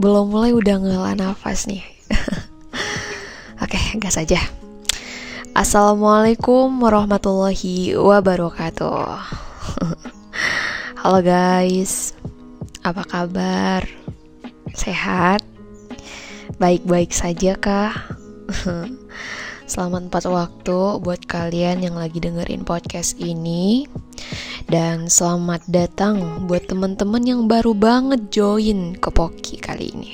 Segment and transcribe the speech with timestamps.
[0.00, 1.84] belum mulai udah ngelah nafas nih.
[3.64, 4.40] Oke, gas aja.
[5.52, 9.39] Assalamualaikum warahmatullahi wabarakatuh.
[11.00, 12.12] Halo guys,
[12.84, 13.88] apa kabar?
[14.76, 15.40] Sehat?
[16.60, 17.96] Baik-baik saja kah?
[19.64, 23.88] Selamat empat waktu buat kalian yang lagi dengerin podcast ini.
[24.68, 30.12] Dan selamat datang buat teman-teman yang baru banget join ke Poki kali ini.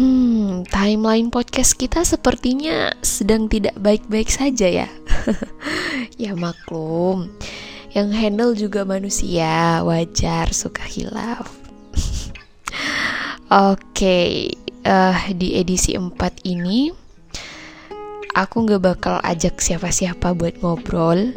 [0.00, 4.88] Hmm, timeline podcast kita sepertinya sedang tidak baik-baik saja ya.
[6.16, 7.28] ya maklum,
[7.96, 11.44] yang handle juga manusia, wajar suka hilaf.
[13.48, 14.32] Oke, okay,
[14.84, 16.12] uh, eh, di edisi 4
[16.44, 16.92] ini
[18.36, 21.32] aku gak bakal ajak siapa-siapa buat ngobrol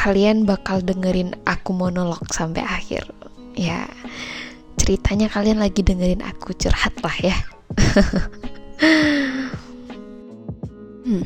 [0.00, 3.04] kalian bakal dengerin aku monolog sampai akhir.
[3.52, 3.84] Ya,
[4.80, 7.36] ceritanya kalian lagi dengerin aku curhat lah ya.
[11.04, 11.20] hmm.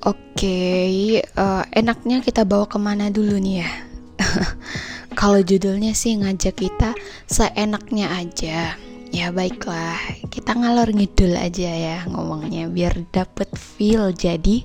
[0.00, 3.70] Oke, okay, uh, eh, enaknya kita bawa ke mana dulu nih ya?
[5.20, 6.96] Kalau judulnya sih ngajak kita
[7.28, 8.80] seenaknya aja.
[9.10, 9.98] Ya baiklah,
[10.30, 14.62] kita ngalor ngidul aja ya ngomongnya biar dapet feel jadi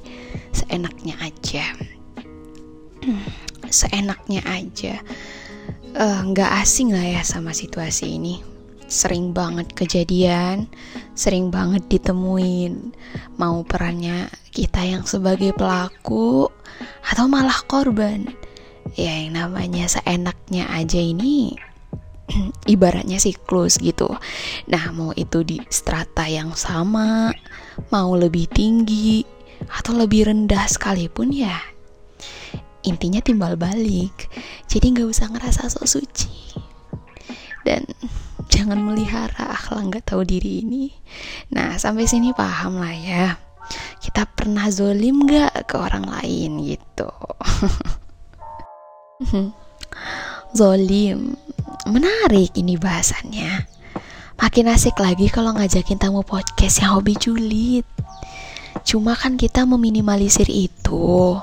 [0.53, 1.65] seenaknya aja
[3.81, 5.01] seenaknya aja
[5.97, 8.39] eh, nggak uh, asing lah ya sama situasi ini
[8.85, 10.69] sering banget kejadian
[11.15, 12.93] sering banget ditemuin.
[13.39, 16.51] Mau perannya kita yang sebagai pelaku
[17.07, 18.27] atau malah korban.
[18.93, 21.57] Ya yang namanya seenaknya aja ini
[22.73, 24.13] ibaratnya siklus gitu.
[24.69, 27.33] Nah mau itu di strata yang sama
[27.89, 29.25] mau lebih tinggi
[29.65, 31.57] atau lebih rendah sekalipun ya
[32.85, 34.29] intinya timbal balik.
[34.69, 36.31] Jadi nggak usah ngerasa sok suci.
[37.65, 37.81] Dan
[38.55, 40.87] jangan melihara akhlak nggak tahu diri ini.
[41.51, 43.35] Nah sampai sini paham lah ya.
[43.99, 47.11] Kita pernah zolim nggak ke orang lain gitu?
[50.55, 51.35] Zolim.
[51.91, 53.67] Menarik ini bahasannya.
[54.39, 57.83] Makin asik lagi kalau ngajakin tamu podcast yang hobi julid.
[58.87, 61.35] Cuma kan kita meminimalisir itu.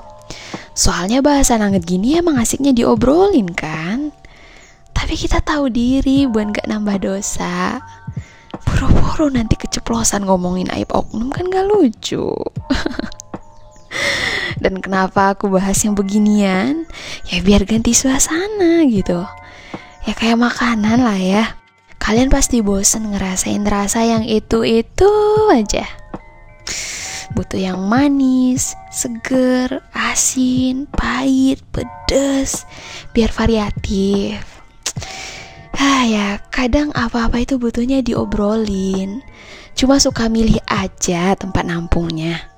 [0.73, 3.92] Soalnya bahasa nanget gini emang asiknya diobrolin kan
[5.13, 7.77] Tapi kita tahu diri buat gak nambah dosa.
[8.65, 12.33] Buru-buru nanti keceplosan ngomongin aib oknum kan gak lucu.
[14.65, 16.89] Dan kenapa aku bahas yang beginian?
[17.29, 19.21] Ya biar ganti suasana gitu.
[20.09, 21.61] Ya kayak makanan lah ya.
[22.01, 25.13] Kalian pasti bosen ngerasain rasa yang itu-itu
[25.53, 25.85] aja.
[27.37, 32.65] Butuh yang manis, seger, asin, pahit, pedas,
[33.13, 34.52] biar variatif.
[35.73, 39.25] Ah ya, kadang apa-apa itu butuhnya diobrolin.
[39.73, 42.53] Cuma suka milih aja tempat nampungnya.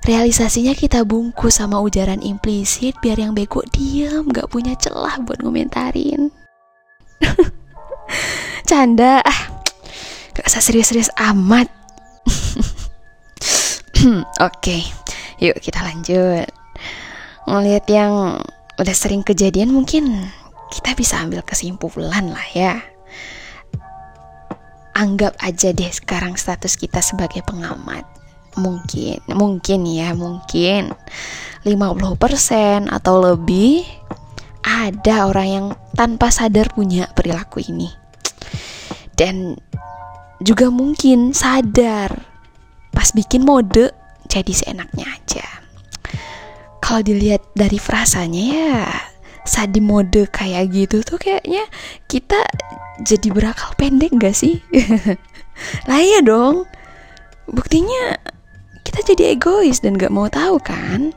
[0.00, 6.32] Realisasinya kita bungkus sama ujaran implisit biar yang bego diam gak punya celah buat ngomentarin.
[8.68, 9.40] Canda, ah,
[10.32, 11.68] gak usah serius-serius amat.
[14.00, 14.80] Oke, okay.
[15.36, 16.48] yuk kita lanjut.
[17.44, 18.40] Ngelihat yang
[18.80, 20.32] udah sering kejadian mungkin
[20.70, 22.80] kita bisa ambil kesimpulan lah ya.
[24.94, 28.06] Anggap aja deh sekarang status kita sebagai pengamat.
[28.58, 30.90] Mungkin, mungkin ya, mungkin
[31.62, 33.86] 50% atau lebih
[34.66, 37.88] ada orang yang tanpa sadar punya perilaku ini.
[39.14, 39.54] Dan
[40.40, 42.24] juga mungkin sadar
[42.90, 43.92] pas bikin mode
[44.24, 45.44] jadi seenaknya aja
[46.80, 48.80] kalau dilihat dari frasanya ya
[49.44, 51.64] saat di mode kayak gitu tuh kayaknya
[52.06, 52.40] kita
[53.00, 54.60] jadi berakal pendek gak sih?
[55.88, 56.68] Lah ya dong.
[57.50, 58.16] Buktinya
[58.84, 61.16] kita jadi egois dan gak mau tahu kan?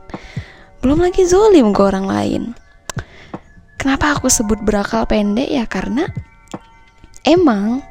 [0.80, 2.44] Belum lagi zolim ke orang lain.
[3.80, 5.68] Kenapa aku sebut berakal pendek ya?
[5.68, 6.08] Karena
[7.28, 7.84] emang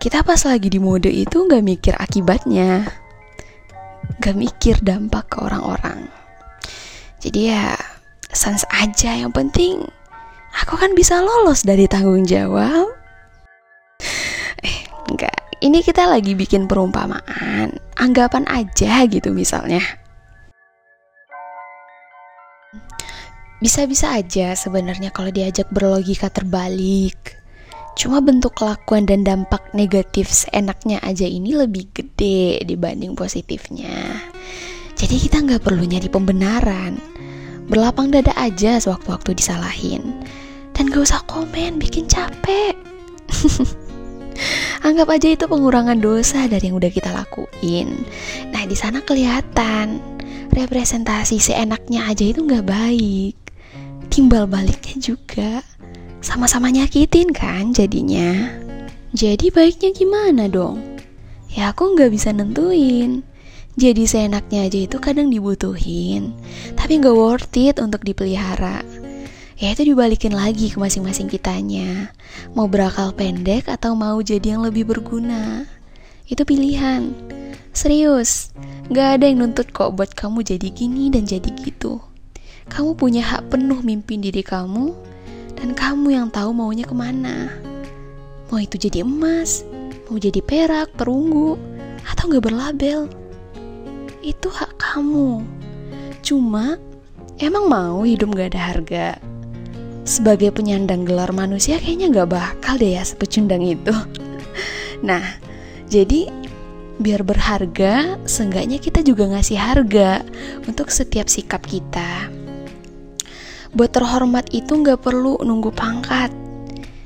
[0.00, 2.88] kita pas lagi di mode itu gak mikir akibatnya.
[4.20, 6.08] Gak mikir dampak ke orang-orang.
[7.20, 7.76] Jadi ya
[8.32, 9.82] sans aja yang penting
[10.62, 12.90] aku kan bisa lolos dari tanggung jawab
[14.64, 14.78] eh
[15.10, 19.82] enggak ini kita lagi bikin perumpamaan anggapan aja gitu misalnya
[23.56, 27.40] bisa-bisa aja sebenarnya kalau diajak berlogika terbalik.
[27.96, 34.20] Cuma bentuk kelakuan dan dampak negatif seenaknya aja ini lebih gede dibanding positifnya.
[34.92, 37.00] Jadi kita nggak perlu nyari pembenaran.
[37.66, 40.22] Berlapang dada aja sewaktu-waktu disalahin.
[40.76, 42.76] Dan gak usah komen, bikin capek.
[44.86, 48.06] Anggap aja itu pengurangan dosa dari yang udah kita lakuin.
[48.52, 49.98] Nah di sana kelihatan
[50.52, 53.34] representasi seenaknya aja itu nggak baik.
[54.12, 55.64] Timbal baliknya juga
[56.22, 58.50] sama-sama nyakitin kan jadinya.
[59.16, 60.80] Jadi baiknya gimana dong?
[61.50, 63.24] Ya aku nggak bisa nentuin.
[63.76, 66.32] Jadi seenaknya aja itu kadang dibutuhin,
[66.80, 68.80] tapi nggak worth it untuk dipelihara.
[69.60, 72.12] Ya itu dibalikin lagi ke masing-masing kitanya.
[72.56, 75.68] Mau berakal pendek atau mau jadi yang lebih berguna.
[76.24, 77.12] Itu pilihan.
[77.76, 78.56] Serius,
[78.88, 82.00] gak ada yang nuntut kok buat kamu jadi gini dan jadi gitu.
[82.72, 84.96] Kamu punya hak penuh mimpin diri kamu,
[85.56, 87.52] dan kamu yang tahu maunya ke mana.
[88.48, 89.68] Mau itu jadi emas,
[90.08, 91.60] mau jadi perak, perunggu,
[92.08, 93.25] atau gak berlabel.
[94.26, 95.46] Itu hak kamu.
[96.26, 96.74] Cuma,
[97.38, 99.06] emang mau hidup gak ada harga?
[100.02, 103.94] Sebagai penyandang gelar manusia kayaknya gak bakal deh ya sepecundang itu.
[104.96, 105.20] Nah,
[105.92, 106.32] jadi
[106.96, 110.24] biar berharga, seenggaknya kita juga ngasih harga
[110.64, 112.32] untuk setiap sikap kita.
[113.76, 116.32] Buat terhormat itu nggak perlu nunggu pangkat.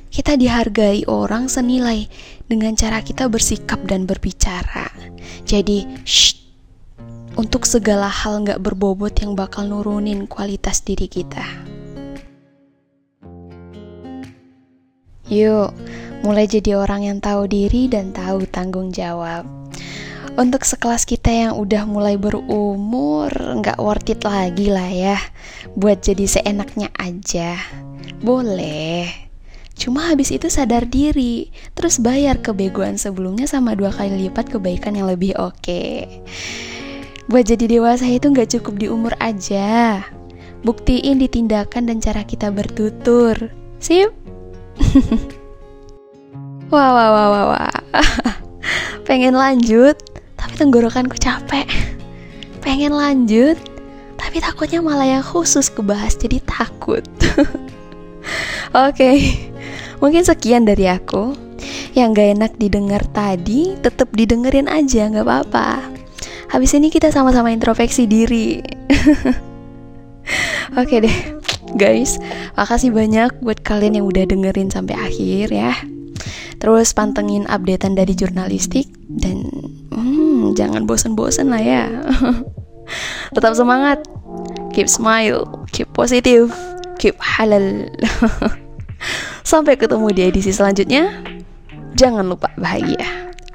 [0.06, 2.06] Kita dihargai orang senilai
[2.46, 4.86] dengan cara kita bersikap dan berbicara.
[5.42, 6.39] Jadi, shh,
[7.38, 11.46] untuk segala hal nggak berbobot yang bakal nurunin kualitas diri kita.
[15.30, 15.70] Yuk,
[16.26, 19.46] mulai jadi orang yang tahu diri dan tahu tanggung jawab
[20.38, 25.18] untuk sekelas kita yang udah mulai berumur nggak worth it lagi lah ya
[25.74, 27.58] buat jadi seenaknya aja
[28.24, 29.10] boleh
[29.74, 35.12] cuma habis itu sadar diri terus bayar kebegoan sebelumnya sama dua kali lipat kebaikan yang
[35.12, 36.24] lebih oke okay.
[37.30, 40.02] Buat jadi dewasa itu nggak cukup di umur aja.
[40.66, 43.38] Buktiin di tindakan dan cara kita bertutur.
[43.78, 44.10] Sip?
[46.70, 47.74] Wah wah wah wah wah.
[49.06, 49.98] Pengen lanjut
[50.60, 51.66] tenggorokanku capek.
[52.60, 53.56] Pengen lanjut
[54.20, 57.02] tapi takutnya malah yang khusus kebahas jadi takut.
[58.76, 59.18] Oke okay.
[59.98, 61.34] mungkin sekian dari aku.
[61.90, 65.99] Yang gak enak didengar tadi tetap didengerin aja nggak apa-apa
[66.50, 68.58] habis ini kita sama-sama introspeksi diri.
[70.78, 71.18] Oke okay deh
[71.78, 72.18] guys.
[72.58, 75.72] Makasih banyak buat kalian yang udah dengerin sampai akhir ya.
[76.60, 79.48] Terus pantengin updatean dari jurnalistik dan
[79.94, 81.88] hmm, jangan bosan-bosan lah ya.
[83.34, 84.02] Tetap semangat.
[84.70, 86.50] Keep smile keep positive
[87.00, 87.88] keep halal.
[89.50, 91.24] Sampai ketemu di edisi selanjutnya.
[91.96, 93.29] Jangan lupa bahagia